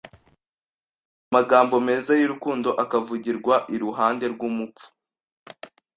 Amagambo 1.29 1.75
meza 1.87 2.11
y'urukundo 2.19 2.69
akavugirwa 2.83 3.55
iruhande 3.75 4.25
rw'umupfu 4.33 4.85